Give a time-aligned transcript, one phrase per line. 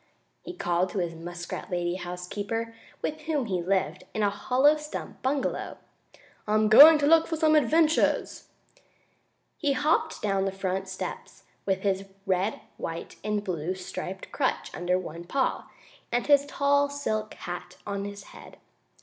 [0.41, 5.21] he called to his muskrat lady housekeeper, with whom he lived in a hollow stump
[5.21, 5.77] bungalow.
[6.47, 8.47] "I'm going to look for some wonderful adventures!"
[9.59, 14.97] He hopped down the front steps, with his red, white and blue striped crutch under
[14.97, 15.69] one paw,
[16.11, 18.57] and his tall, silk hat on his head.